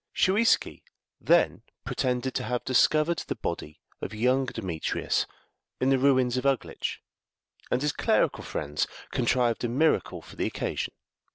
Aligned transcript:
Shuiski 0.15 0.81
then 1.19 1.61
pretended 1.85 2.33
to 2.33 2.43
have 2.43 2.63
discovered 2.65 3.19
the 3.19 3.35
body 3.35 3.81
of 4.01 4.15
young 4.15 4.47
Demetrius 4.47 5.27
in 5.79 5.91
the 5.91 5.99
ruins 5.99 6.37
of 6.37 6.43
Uglitch, 6.47 7.03
and 7.69 7.83
his 7.83 7.93
clerical 7.93 8.43
friends 8.43 8.87
contrived 9.11 9.63
a 9.63 9.69
miracle 9.69 10.23
for 10.23 10.37
the 10.37 10.47
occasion. 10.47 10.95